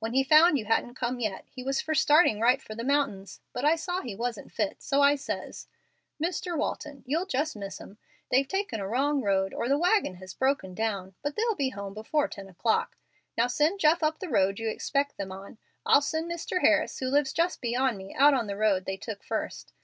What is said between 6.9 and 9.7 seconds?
you'll just miss 'em. They've taken a wrong road, or